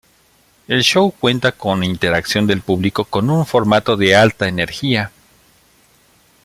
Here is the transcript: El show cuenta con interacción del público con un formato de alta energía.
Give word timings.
El 0.67 0.81
show 0.83 1.11
cuenta 1.11 1.51
con 1.51 1.83
interacción 1.83 2.47
del 2.47 2.61
público 2.63 3.05
con 3.05 3.29
un 3.29 3.45
formato 3.45 3.95
de 3.97 4.15
alta 4.15 4.47
energía. 4.47 5.11